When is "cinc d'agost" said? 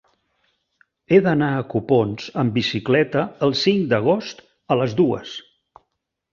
3.67-4.45